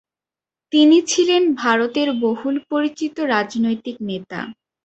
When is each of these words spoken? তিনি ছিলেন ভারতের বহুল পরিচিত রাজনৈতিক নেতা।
তিনি 0.73 0.97
ছিলেন 1.07 1.43
ভারতের 1.55 2.09
বহুল 2.23 2.55
পরিচিত 2.71 3.15
রাজনৈতিক 3.33 3.95
নেতা। 4.09 4.39